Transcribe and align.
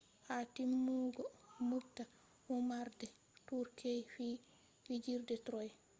ha 0.25 0.37
timmugo 0.55 1.23
moobta 1.67 2.03
womarde 2.49 3.05
turkey 3.47 3.99
fiji 4.11 4.37
fijirde 4.83 5.35
troy 5.45 5.67